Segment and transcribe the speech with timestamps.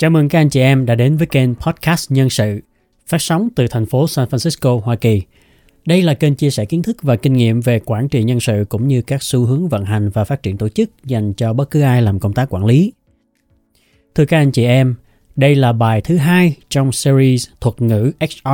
[0.00, 2.60] Chào mừng các anh chị em đã đến với kênh Podcast Nhân sự,
[3.06, 5.22] phát sóng từ thành phố San Francisco, Hoa Kỳ.
[5.86, 8.64] Đây là kênh chia sẻ kiến thức và kinh nghiệm về quản trị nhân sự
[8.68, 11.70] cũng như các xu hướng vận hành và phát triển tổ chức dành cho bất
[11.70, 12.92] cứ ai làm công tác quản lý.
[14.14, 14.94] Thưa các anh chị em,
[15.36, 18.48] đây là bài thứ hai trong series thuật ngữ HR.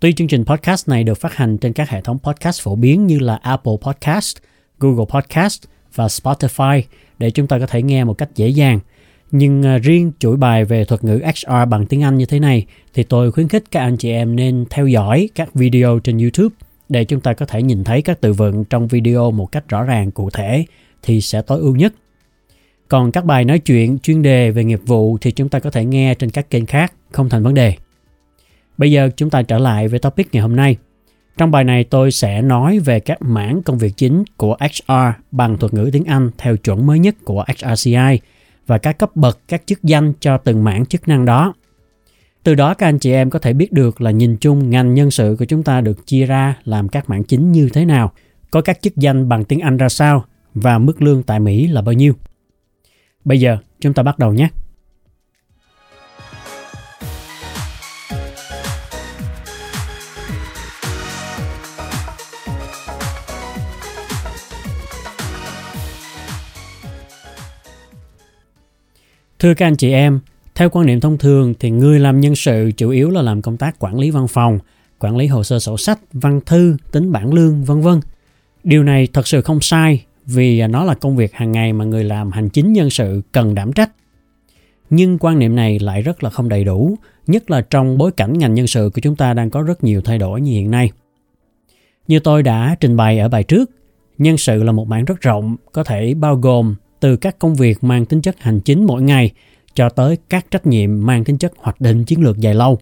[0.00, 3.06] Tuy chương trình podcast này được phát hành trên các hệ thống podcast phổ biến
[3.06, 4.36] như là Apple Podcast,
[4.78, 5.62] Google Podcast
[5.94, 6.82] và Spotify
[7.18, 8.80] để chúng ta có thể nghe một cách dễ dàng–
[9.30, 12.66] nhưng à, riêng chuỗi bài về thuật ngữ HR bằng tiếng Anh như thế này
[12.94, 16.54] thì tôi khuyến khích các anh chị em nên theo dõi các video trên YouTube
[16.88, 19.82] để chúng ta có thể nhìn thấy các từ vựng trong video một cách rõ
[19.82, 20.64] ràng cụ thể
[21.02, 21.94] thì sẽ tối ưu nhất.
[22.88, 25.84] Còn các bài nói chuyện chuyên đề về nghiệp vụ thì chúng ta có thể
[25.84, 27.74] nghe trên các kênh khác, không thành vấn đề.
[28.78, 30.76] Bây giờ chúng ta trở lại với topic ngày hôm nay.
[31.36, 34.92] Trong bài này tôi sẽ nói về các mảng công việc chính của HR
[35.30, 38.20] bằng thuật ngữ tiếng Anh theo chuẩn mới nhất của HRCI
[38.68, 41.54] và các cấp bậc các chức danh cho từng mảng chức năng đó.
[42.42, 45.10] Từ đó các anh chị em có thể biết được là nhìn chung ngành nhân
[45.10, 48.12] sự của chúng ta được chia ra làm các mảng chính như thế nào,
[48.50, 51.82] có các chức danh bằng tiếng Anh ra sao và mức lương tại Mỹ là
[51.82, 52.12] bao nhiêu.
[53.24, 54.48] Bây giờ chúng ta bắt đầu nhé.
[69.48, 70.20] Thưa các anh chị em,
[70.54, 73.56] theo quan niệm thông thường thì người làm nhân sự chủ yếu là làm công
[73.56, 74.58] tác quản lý văn phòng,
[74.98, 78.00] quản lý hồ sơ sổ sách, văn thư, tính bản lương, vân vân.
[78.64, 82.04] Điều này thật sự không sai vì nó là công việc hàng ngày mà người
[82.04, 83.90] làm hành chính nhân sự cần đảm trách.
[84.90, 88.38] Nhưng quan niệm này lại rất là không đầy đủ, nhất là trong bối cảnh
[88.38, 90.90] ngành nhân sự của chúng ta đang có rất nhiều thay đổi như hiện nay.
[92.08, 93.70] Như tôi đã trình bày ở bài trước,
[94.18, 97.84] nhân sự là một mảng rất rộng, có thể bao gồm từ các công việc
[97.84, 99.30] mang tính chất hành chính mỗi ngày
[99.74, 102.78] cho tới các trách nhiệm mang tính chất hoạch định chiến lược dài lâu.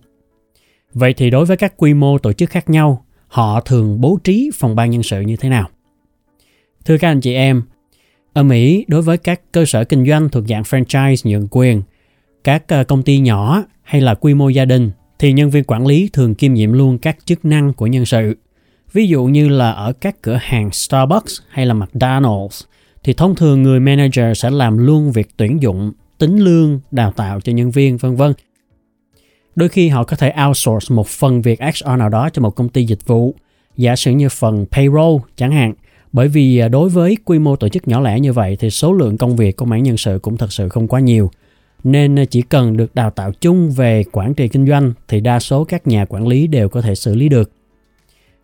[0.92, 4.50] Vậy thì đối với các quy mô tổ chức khác nhau, họ thường bố trí
[4.54, 5.68] phòng ban nhân sự như thế nào?
[6.84, 7.62] Thưa các anh chị em,
[8.32, 11.82] ở Mỹ, đối với các cơ sở kinh doanh thuộc dạng franchise nhượng quyền,
[12.44, 15.86] các ờ, công ty nhỏ hay là quy mô gia đình thì nhân viên quản
[15.86, 18.36] lý thường kiêm nhiệm luôn các chức năng của nhân sự.
[18.92, 22.62] Ví dụ như là ở các cửa hàng Starbucks hay là McDonald's
[23.06, 27.40] thì thông thường người manager sẽ làm luôn việc tuyển dụng, tính lương, đào tạo
[27.40, 28.32] cho nhân viên vân vân.
[29.56, 32.68] Đôi khi họ có thể outsource một phần việc HR nào đó cho một công
[32.68, 33.34] ty dịch vụ,
[33.76, 35.74] giả sử như phần payroll chẳng hạn.
[36.12, 38.92] Bởi vì à, đối với quy mô tổ chức nhỏ lẻ như vậy thì số
[38.92, 41.30] lượng công việc của mảng nhân sự cũng thật sự không quá nhiều.
[41.84, 45.40] Nên à, chỉ cần được đào tạo chung về quản trị kinh doanh thì đa
[45.40, 47.50] số các nhà quản lý đều có thể xử lý được.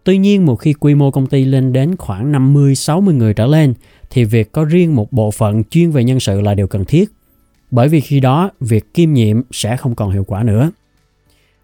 [0.05, 3.75] Tuy nhiên một khi quy mô công ty lên đến khoảng 50-60 người trở lên
[4.11, 7.13] thì việc có riêng một bộ phận chuyên về nhân sự là điều cần thiết.
[7.71, 10.71] Bởi vì khi đó việc kiêm nhiệm sẽ không còn hiệu quả nữa.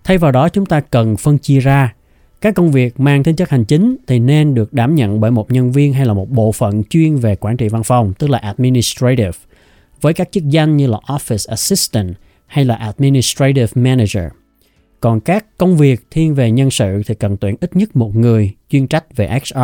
[0.05, 1.95] Thay vào đó chúng ta cần phân chia ra
[2.41, 5.53] các công việc mang tính chất hành chính thì nên được đảm nhận bởi một
[5.53, 8.39] nhân viên hay là một bộ phận chuyên về quản trị văn phòng, tức là
[8.39, 9.39] administrative,
[10.01, 12.15] với các chức danh như là office assistant
[12.47, 14.25] hay là administrative manager.
[15.01, 18.55] Còn các công việc thiên về nhân sự thì cần tuyển ít nhất một người
[18.71, 19.61] chuyên trách về HR.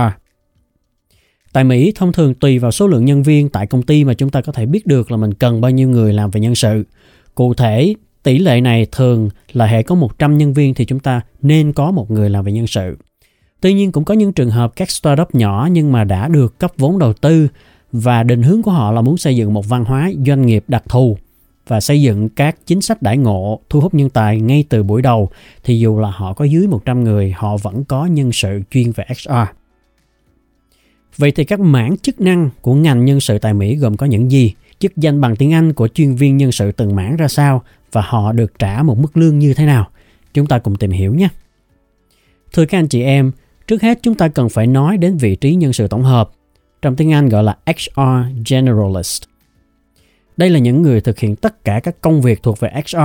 [1.52, 4.30] Tại Mỹ, thông thường tùy vào số lượng nhân viên tại công ty mà chúng
[4.30, 6.84] ta có thể biết được là mình cần bao nhiêu người làm về nhân sự.
[7.34, 11.20] Cụ thể, tỷ lệ này thường là hệ có 100 nhân viên thì chúng ta
[11.42, 12.96] nên có một người làm về nhân sự.
[13.60, 16.72] Tuy nhiên cũng có những trường hợp các startup nhỏ nhưng mà đã được cấp
[16.78, 17.48] vốn đầu tư
[17.92, 20.82] và định hướng của họ là muốn xây dựng một văn hóa doanh nghiệp đặc
[20.88, 21.18] thù
[21.66, 25.02] và xây dựng các chính sách đãi ngộ thu hút nhân tài ngay từ buổi
[25.02, 25.30] đầu
[25.64, 29.04] thì dù là họ có dưới 100 người họ vẫn có nhân sự chuyên về
[29.08, 29.56] HR.
[31.16, 34.30] Vậy thì các mảng chức năng của ngành nhân sự tại Mỹ gồm có những
[34.30, 34.54] gì?
[34.78, 38.02] Chức danh bằng tiếng Anh của chuyên viên nhân sự từng mảng ra sao và
[38.04, 39.88] họ được trả một mức lương như thế nào?
[40.34, 41.28] Chúng ta cùng tìm hiểu nhé.
[42.52, 43.32] Thưa các anh chị em,
[43.66, 46.30] trước hết chúng ta cần phải nói đến vị trí nhân sự tổng hợp.
[46.82, 48.00] Trong tiếng Anh gọi là HR
[48.50, 49.33] Generalist.
[50.36, 52.98] Đây là những người thực hiện tất cả các công việc thuộc về HR.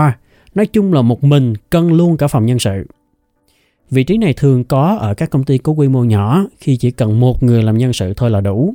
[0.55, 2.85] Nói chung là một mình cân luôn cả phòng nhân sự.
[3.91, 6.91] Vị trí này thường có ở các công ty có quy mô nhỏ khi chỉ
[6.91, 8.73] cần một người làm nhân sự thôi là đủ.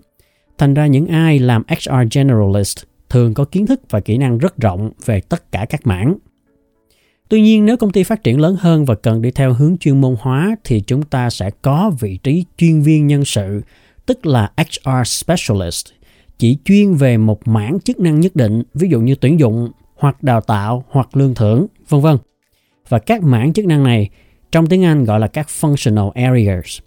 [0.58, 2.78] Thành ra những ai làm HR Generalist
[3.10, 6.14] thường có kiến thức và kỹ năng rất rộng về tất cả các mảng.
[7.28, 10.00] Tuy nhiên nếu công ty phát triển lớn hơn và cần đi theo hướng chuyên
[10.00, 13.62] môn hóa thì chúng ta sẽ có vị trí chuyên viên nhân sự,
[14.06, 15.86] tức là HR Specialist,
[16.38, 20.22] chỉ chuyên về một mảng chức năng nhất định, ví dụ như tuyển dụng, hoặc
[20.22, 22.16] đào tạo, hoặc lương thưởng, vân vân.
[22.88, 24.10] Và các mảng chức năng này
[24.52, 26.78] trong tiếng Anh gọi là các functional areas.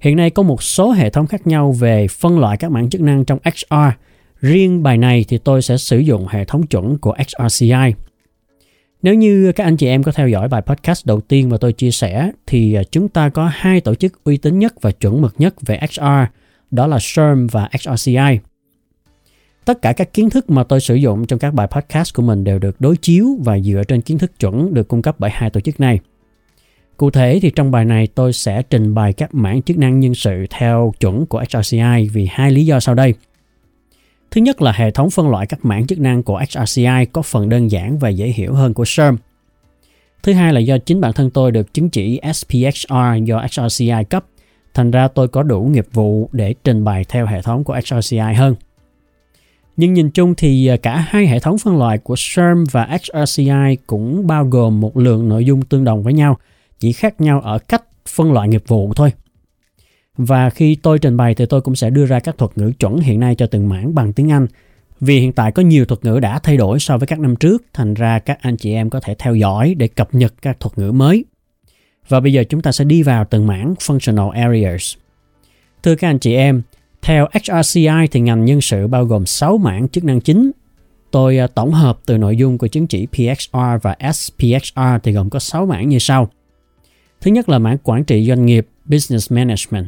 [0.00, 3.00] Hiện nay có một số hệ thống khác nhau về phân loại các mảng chức
[3.00, 3.90] năng trong HR,
[4.40, 7.94] Riêng bài này thì tôi sẽ sử dụng hệ thống chuẩn của HRCI.
[9.02, 11.72] Nếu như các anh chị em có theo dõi bài podcast đầu tiên mà tôi
[11.72, 15.22] chia sẻ thì à, chúng ta có hai tổ chức uy tín nhất và chuẩn
[15.22, 16.04] mực nhất về HR
[16.70, 18.38] đó là SHRM và HRCI.
[19.64, 22.44] Tất cả các kiến thức mà tôi sử dụng trong các bài podcast của mình
[22.44, 25.50] đều được đối chiếu và dựa trên kiến thức chuẩn được cung cấp bởi hai
[25.50, 25.98] tổ chức này.
[26.96, 30.14] Cụ thể thì trong bài này tôi sẽ trình bày các mảng chức năng nhân
[30.14, 33.14] sự theo chuẩn của HRCI vì hai lý do sau đây.
[34.30, 37.48] Thứ nhất là hệ thống phân loại các mảng chức năng của HRCI có phần
[37.48, 39.16] đơn giản và dễ hiểu hơn của SERM.
[40.22, 44.24] Thứ hai là do chính bản thân tôi được chứng chỉ SPHR do HRCI cấp,
[44.74, 48.34] thành ra tôi có đủ nghiệp vụ để trình bày theo hệ thống của HRCI
[48.36, 48.54] hơn.
[49.76, 53.76] Nhưng nhìn chung thì à, cả hai hệ thống phân loại của SERM và HRCI
[53.86, 56.38] cũng bao gồm một lượng nội dung tương đồng với nhau,
[56.78, 59.12] chỉ khác nhau ở cách phân loại nghiệp vụ thôi.
[60.16, 62.98] Và khi tôi trình bày thì tôi cũng sẽ đưa ra các thuật ngữ chuẩn
[62.98, 64.46] hiện nay cho từng mảng bằng tiếng Anh.
[65.00, 67.62] Vì hiện tại có nhiều thuật ngữ đã thay đổi so với các năm trước,
[67.72, 70.78] thành ra các anh chị em có thể theo dõi để cập nhật các thuật
[70.78, 71.24] ngữ mới.
[72.10, 74.94] Và bây giờ chúng ta sẽ đi vào từng mảng Functional Areas.
[75.82, 76.62] Thưa các anh chị em,
[77.02, 80.50] theo HRCI thì ngành nhân sự bao gồm 6 mảng chức năng chính.
[81.10, 85.30] Tôi à, tổng hợp từ nội dung của chứng chỉ PXR và SPXR thì gồm
[85.30, 86.30] có 6 mảng như sau.
[87.20, 89.86] Thứ nhất là mảng quản trị doanh nghiệp, Business Management.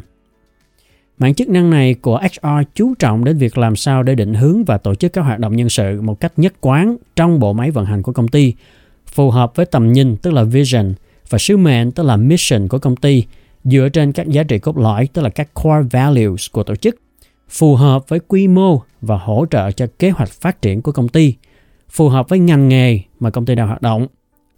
[1.19, 4.65] Mảng chức năng này của HR chú trọng đến việc làm sao để định hướng
[4.65, 7.71] và tổ chức các hoạt động nhân sự một cách nhất quán trong bộ máy
[7.71, 8.55] vận hành của công ty,
[9.07, 10.95] phù hợp với tầm nhìn tức là vision
[11.31, 13.25] và sứ mệnh tức là mission của công ty
[13.65, 16.97] dựa trên các giá trị cốt lõi tức là các core values của tổ chức,
[17.49, 21.09] phù hợp với quy mô và hỗ trợ cho kế hoạch phát triển của công
[21.09, 21.35] ty,
[21.91, 24.07] phù hợp với ngành nghề mà công ty đang hoạt động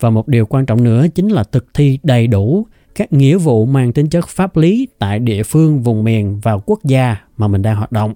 [0.00, 3.66] và một điều quan trọng nữa chính là thực thi đầy đủ các nghĩa vụ
[3.66, 7.62] mang tính chất pháp lý tại địa phương, vùng miền và quốc gia mà mình
[7.62, 8.14] đang hoạt động.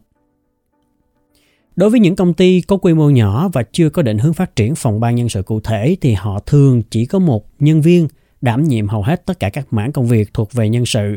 [1.76, 4.56] Đối với những công ty có quy mô nhỏ và chưa có định hướng phát
[4.56, 8.08] triển phòng ban nhân sự cụ thể thì họ thường chỉ có một nhân viên
[8.40, 11.16] đảm nhiệm hầu hết tất cả các mảng công việc thuộc về nhân sự,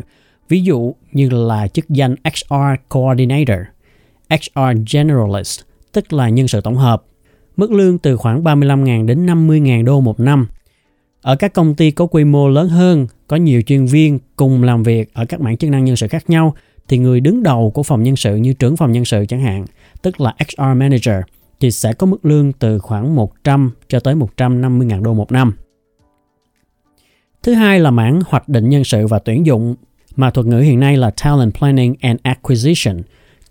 [0.49, 3.59] ví dụ như là chức danh HR Coordinator,
[4.29, 7.03] HR Generalist, tức là nhân sự tổng hợp,
[7.57, 10.47] mức lương từ khoảng 35.000 đến 50.000 đô một năm–
[11.21, 14.83] ở các công ty có quy mô lớn hơn, có nhiều chuyên viên cùng làm
[14.83, 16.55] việc ở các mảng chức năng nhân sự khác nhau,
[16.87, 19.65] thì người đứng đầu của phòng nhân sự như trưởng phòng nhân sự chẳng hạn,
[20.01, 21.15] tức là HR Manager,
[21.59, 25.53] thì sẽ có mức lương từ khoảng 100 cho tới 150.000 đô một năm.
[27.43, 29.75] Thứ hai là mảng hoạch định nhân sự và tuyển dụng,
[30.15, 33.01] mà thuật ngữ hiện nay là Talent Planning and Acquisition,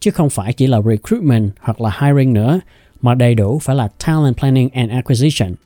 [0.01, 2.61] chứ không phải chỉ là Recruitment hoặc là Hiring nữa,
[3.01, 5.55] mà đầy đủ phải là Talent Planning and Acquisition–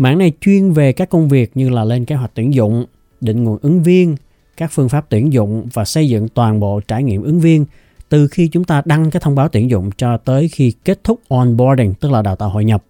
[0.00, 2.84] Mảng này chuyên về các công việc như là lên kế hoạch tuyển dụng,
[3.20, 4.16] định nguồn ứng viên,
[4.56, 7.64] các phương pháp tuyển dụng và xây dựng toàn bộ trải nghiệm ứng viên
[8.08, 11.20] từ khi chúng ta đăng cái thông báo tuyển dụng cho tới khi kết thúc
[11.28, 12.84] onboarding tức là đào tạo hội nhập.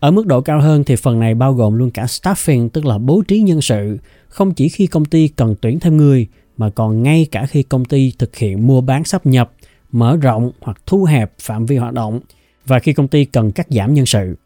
[0.00, 2.98] Ở mức độ cao hơn thì phần này bao gồm luôn cả staffing tức là
[2.98, 3.98] bố trí nhân sự,
[4.28, 6.26] không chỉ khi công ty cần tuyển thêm người
[6.56, 9.52] mà còn ngay cả khi công ty thực hiện mua bán sắp nhập,
[9.92, 12.20] mở rộng hoặc thu hẹp phạm vi hoạt động
[12.66, 14.36] và khi công ty cần cắt giảm nhân sự.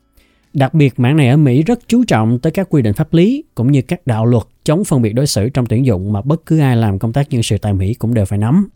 [0.53, 3.45] Đặc biệt mảng này ở Mỹ rất chú trọng tới các quy định pháp lý
[3.55, 6.47] cũng như các đạo luật chống phân biệt đối xử trong tuyển dụng mà bất
[6.47, 8.69] cứ ai làm công tác nhân sự tại Mỹ cũng đều phải nắm.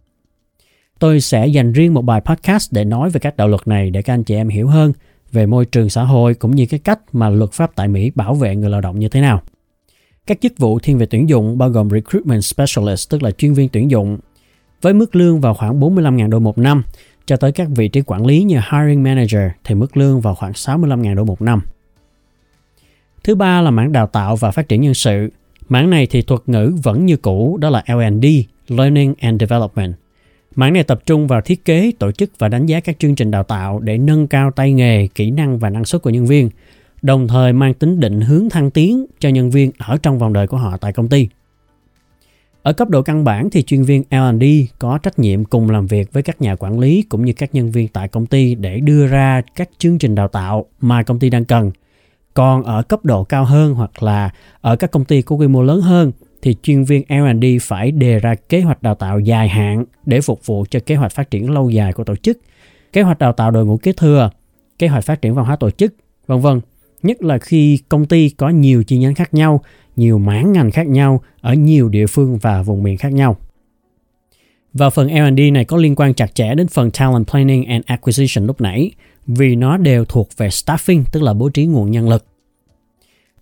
[0.98, 4.02] Tôi sẽ dành riêng một bài podcast để nói về các đạo luật này để
[4.02, 4.92] các anh chị em hiểu hơn
[5.34, 8.34] về môi trường xã hội cũng như cái cách mà luật pháp tại Mỹ bảo
[8.34, 9.42] vệ người lao động như thế nào.
[10.26, 13.68] Các chức vụ thiên về tuyển dụng bao gồm Recruitment Specialist tức là chuyên viên
[13.68, 14.18] tuyển dụng
[14.82, 16.82] với mức lương vào khoảng 45.000 đô một năm
[17.26, 20.52] cho tới các vị trí quản lý như Hiring Manager thì mức lương vào khoảng
[20.52, 21.60] 65.000 đô một năm.
[23.24, 25.30] Thứ ba là mảng đào tạo và phát triển nhân sự.
[25.68, 28.26] Mảng này thì thuật ngữ vẫn như cũ, đó là L&D,
[28.68, 29.94] Learning and Development.
[30.56, 33.30] Mảng này tập trung vào thiết kế, tổ chức và đánh giá các chương trình
[33.30, 36.50] đào tạo để nâng cao tay nghề, kỹ năng và năng suất của nhân viên,
[37.02, 40.46] đồng thời mang tính định hướng thăng tiến cho nhân viên ở trong vòng đời
[40.46, 41.28] của họ tại công ty.
[42.62, 44.44] Ở cấp độ căn bản thì chuyên viên L&D
[44.78, 47.70] có trách nhiệm cùng làm việc với các nhà quản lý cũng như các nhân
[47.70, 51.30] viên tại công ty để đưa ra các chương trình đào tạo mà công ty
[51.30, 51.70] đang cần.
[52.34, 54.30] Còn ở cấp độ cao hơn hoặc là
[54.60, 56.12] ở các công ty có quy mô lớn hơn
[56.44, 60.46] thì chuyên viên R&D phải đề ra kế hoạch đào tạo dài hạn để phục
[60.46, 62.38] vụ cho kế hoạch phát triển lâu dài của tổ chức,
[62.92, 64.30] kế hoạch đào tạo đội ngũ kế thừa,
[64.78, 65.94] kế hoạch phát triển văn hóa tổ chức,
[66.26, 66.60] vân vân.
[67.02, 69.60] Nhất là khi công ty có nhiều chi nhánh khác nhau
[69.96, 73.36] nhiều mảng ngành khác nhau ở nhiều địa phương và vùng miền khác nhau.
[74.72, 78.46] Và phần L&D này có liên quan chặt chẽ đến phần Talent Planning and Acquisition
[78.46, 78.90] lúc nãy
[79.26, 82.24] vì nó đều thuộc về staffing tức là bố trí nguồn nhân lực.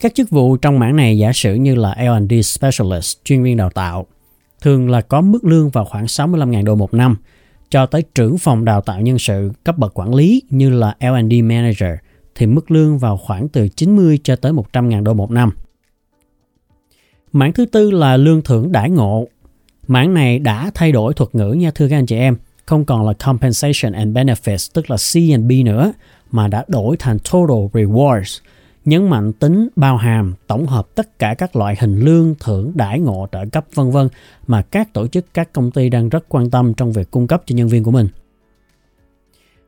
[0.03, 3.71] Các chức vụ trong mảng này giả sử như là L&D Specialist, chuyên viên đào
[3.71, 4.07] tạo,
[4.61, 7.17] thường là có mức lương vào khoảng 65.000 đô một năm,
[7.71, 11.33] cho tới trưởng phòng đào tạo nhân sự cấp bậc quản lý như là L&D
[11.45, 11.91] Manager
[12.35, 15.51] thì mức lương vào khoảng từ 90 cho tới 100.000 đô một năm.
[17.33, 19.29] Mảng thứ tư là lương thưởng đãi ngộ.
[19.87, 23.07] Mảng này đã thay đổi thuật ngữ nha thưa các anh chị em, không còn
[23.07, 25.93] là compensation and benefits tức là C B nữa
[26.31, 28.41] mà đã đổi thành total rewards
[28.85, 33.01] nhấn mạnh tính bao hàm, tổng hợp tất cả các loại hình lương, thưởng, đãi
[33.01, 34.09] ngộ, trợ cấp, vân vân
[34.47, 37.43] mà các tổ chức, các công ty đang rất quan tâm trong việc cung cấp
[37.47, 38.09] cho nhân viên của mình.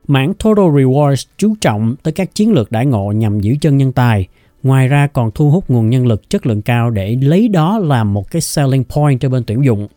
[0.07, 3.91] Mảng Total Rewards chú trọng tới các chiến lược đãi ngộ nhằm giữ chân nhân
[3.91, 4.27] tài.
[4.63, 8.13] Ngoài ra còn thu hút nguồn nhân lực chất lượng cao để lấy đó làm
[8.13, 9.87] một cái selling point cho bên tuyển dụng.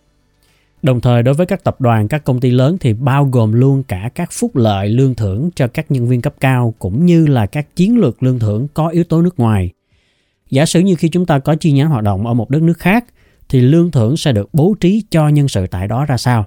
[0.83, 3.83] Đồng thời đối với các tập đoàn, các công ty lớn thì bao gồm luôn
[3.83, 7.47] cả các phúc lợi lương thưởng cho các nhân viên cấp cao cũng như là
[7.47, 9.71] các chiến lược lương thưởng có yếu tố nước ngoài.
[10.51, 12.79] Giả sử như khi chúng ta có chi nhánh hoạt động ở một đất nước
[12.79, 13.05] khác
[13.49, 16.47] thì lương thưởng sẽ được bố trí cho nhân sự tại đó ra sao.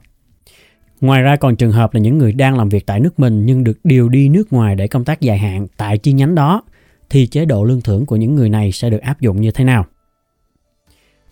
[1.02, 3.64] Ngoài ra còn trường hợp là những người đang làm việc tại nước mình nhưng
[3.64, 6.64] được điều đi nước ngoài để công tác dài hạn tại chi nhánh đó
[7.10, 9.64] thì chế độ lương thưởng của những người này sẽ được áp dụng như thế
[9.64, 9.86] nào?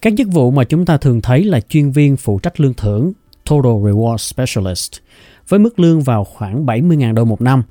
[0.01, 3.13] Các chức vụ mà chúng ta thường thấy là chuyên viên phụ trách lương thưởng,
[3.49, 4.91] Total Reward Specialist,
[5.47, 7.63] với mức lương vào khoảng 70.000 đô một năm.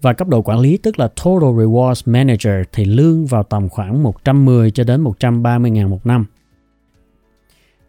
[0.00, 4.02] Và cấp độ quản lý tức là Total Rewards Manager thì lương vào tầm khoảng
[4.02, 6.24] 110 cho đến 130.000 một năm.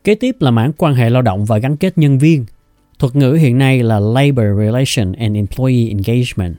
[0.03, 2.45] Kế tiếp là mảng quan hệ lao động và gắn kết nhân viên.
[2.99, 6.55] Thuật ngữ hiện nay là Labor Relation and Employee Engagement.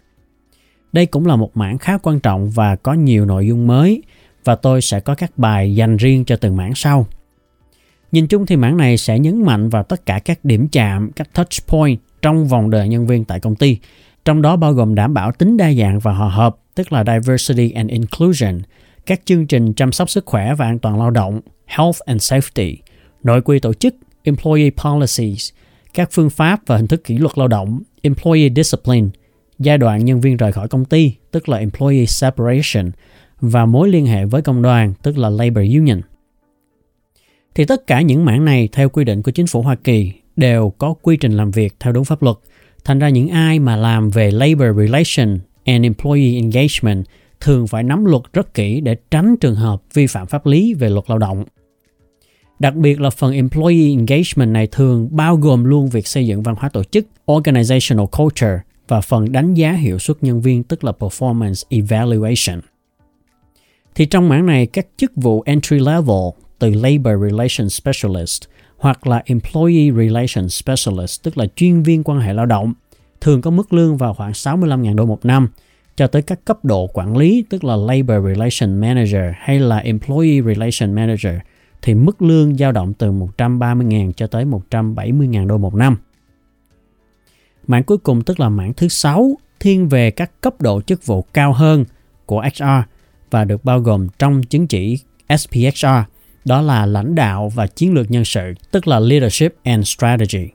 [0.92, 4.02] Đây cũng là một mảng khá quan trọng và có nhiều nội dung mới
[4.44, 7.06] và tôi sẽ có các bài dành riêng cho từng mảng sau.
[8.12, 11.34] Nhìn chung thì mảng này sẽ nhấn mạnh vào tất cả các điểm chạm, các
[11.34, 13.78] touch point trong vòng đời nhân viên tại công ty,
[14.24, 17.70] trong đó bao gồm đảm bảo tính đa dạng và hòa hợp, tức là diversity
[17.70, 18.58] and inclusion,
[19.06, 22.76] các chương trình chăm sóc sức khỏe và an toàn lao động, health and safety,
[23.22, 25.50] nội quy tổ chức, employee policies,
[25.94, 29.08] các phương pháp và hình thức kỷ luật lao động, employee discipline,
[29.58, 32.90] giai đoạn nhân viên rời khỏi công ty, tức là employee separation,
[33.40, 36.00] và mối liên hệ với công đoàn, tức là Labor Union.
[37.54, 40.72] Thì tất cả những mảng này theo quy định của chính phủ Hoa Kỳ đều
[40.78, 42.36] có quy trình làm việc theo đúng pháp luật.
[42.84, 47.06] Thành ra những ai mà làm về Labor Relation and Employee Engagement
[47.40, 50.90] thường phải nắm luật rất kỹ để tránh trường hợp vi phạm pháp lý về
[50.90, 51.44] luật lao động.
[52.58, 56.54] Đặc biệt là phần Employee Engagement này thường bao gồm luôn việc xây dựng văn
[56.58, 60.92] hóa tổ chức, Organizational Culture và phần đánh giá hiệu suất nhân viên tức là
[60.98, 62.60] Performance Evaluation.
[63.94, 68.42] Thì trong mảng này, các chức vụ entry level từ Labor Relations Specialist
[68.78, 72.72] hoặc là Employee Relations Specialist, tức là chuyên viên quan hệ lao động,
[73.20, 75.48] thường có mức lương vào khoảng 65.000 đô một năm,
[75.96, 80.42] cho tới các cấp độ quản lý, tức là Labor Relations Manager hay là Employee
[80.42, 81.34] Relations Manager,
[81.82, 85.96] thì mức lương dao động từ 130.000 cho tới 170.000 đô một năm.
[87.66, 91.22] Mảng cuối cùng tức là mảng thứ 6 thiên về các cấp độ chức vụ
[91.22, 91.84] cao hơn
[92.26, 92.64] của HR
[93.30, 94.98] và được bao gồm trong chứng chỉ
[95.38, 95.86] SPXR,
[96.44, 100.48] đó là lãnh đạo và chiến lược nhân sự, tức là Leadership and Strategy.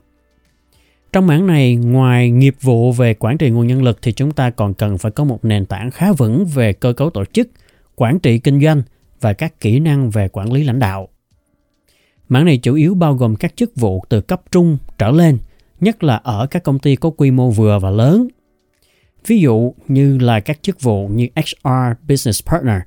[1.12, 4.50] Trong mảng này, ngoài nghiệp vụ về quản trị nguồn nhân lực thì chúng ta
[4.50, 7.48] còn cần phải có một nền tảng khá vững về cơ cấu tổ chức,
[7.94, 8.82] quản trị kinh doanh
[9.20, 11.08] và các kỹ năng về quản lý lãnh đạo.
[12.28, 15.38] Mảng này chủ yếu bao gồm các chức vụ từ cấp trung trở lên,
[15.80, 18.28] nhất là ở các công ty có quy mô vừa và lớn
[19.26, 22.80] Ví dụ như là các chức vụ như HR Business Partner,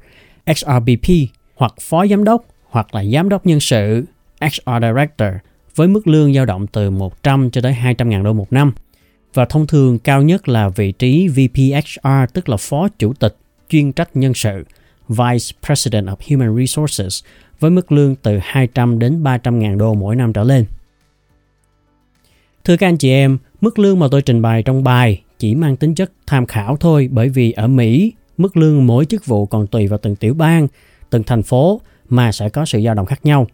[0.45, 1.09] HRBP
[1.55, 4.05] hoặc phó giám đốc hoặc là giám đốc nhân sự,
[4.41, 5.29] HR Director
[5.75, 8.71] với mức lương dao động từ 100 cho tới 200 ngàn đô một năm.
[9.33, 13.35] Và thông thường cao nhất là vị trí VP HR tức là phó chủ tịch
[13.69, 14.63] chuyên trách nhân sự,
[15.07, 17.23] Vice President of Human Resources
[17.59, 20.65] với mức lương từ 200 đến 300 ngàn đô mỗi năm trở lên.
[22.63, 25.75] Thưa các anh chị em, mức lương mà tôi trình bày trong bài chỉ mang
[25.75, 29.67] tính chất tham khảo thôi bởi vì ở Mỹ mức lương mỗi chức vụ còn
[29.67, 30.67] tùy vào từng tiểu bang,
[31.09, 33.47] từng thành phố mà sẽ có sự dao động khác nhau.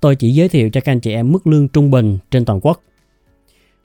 [0.00, 2.60] Tôi chỉ giới thiệu cho các anh chị em mức lương trung bình trên toàn
[2.62, 2.82] quốc.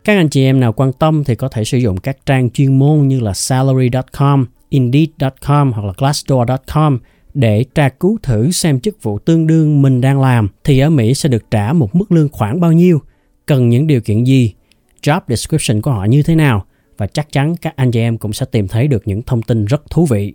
[0.04, 2.80] Các anh chị em nào quan tâm thì có thể sử dụng các trang chuyên
[2.80, 7.00] môn như là salary.com, indeed.com hoặc là glassdoor.com
[7.34, 11.14] để tra cứu thử xem chức vụ tương đương mình đang làm thì ở Mỹ
[11.14, 13.02] sẽ được trả một mức lương khoảng bao nhiêu,
[13.46, 14.54] cần những điều kiện gì,
[15.02, 16.66] job description của họ như thế nào
[17.02, 19.66] và chắc chắn các anh chị em cũng sẽ tìm thấy được những thông tin
[19.66, 20.34] rất thú vị.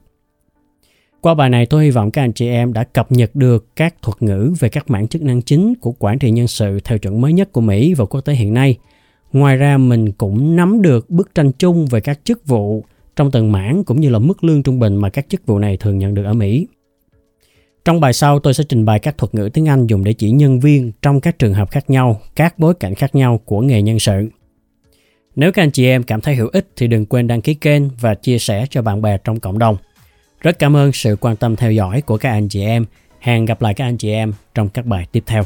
[1.20, 3.94] Qua bài này tôi hy vọng các anh chị em đã cập nhật được các
[4.02, 7.20] thuật ngữ về các mảng chức năng chính của quản trị nhân sự theo chuẩn
[7.20, 8.76] mới nhất của Mỹ và quốc tế hiện nay.
[9.32, 12.84] Ngoài ra mình cũng nắm được bức tranh chung về các chức vụ
[13.16, 15.76] trong từng mảng cũng như là mức lương trung bình mà các chức vụ này
[15.76, 16.66] thường nhận được ở Mỹ.
[17.84, 20.30] Trong bài sau tôi sẽ trình bày các thuật ngữ tiếng Anh dùng để chỉ
[20.30, 23.82] nhân viên trong các trường hợp khác nhau, các bối cảnh khác nhau của nghề
[23.82, 24.28] nhân sự.
[25.36, 27.82] Nếu các anh chị em cảm thấy hữu ích thì đừng quên đăng ký kênh
[28.00, 29.76] và chia sẻ cho bạn bè trong cộng đồng.
[30.40, 32.84] Rất cảm ơn sự quan tâm theo dõi của các anh chị em.
[33.20, 35.42] Hẹn gặp lại các anh chị em trong các bài tiếp theo.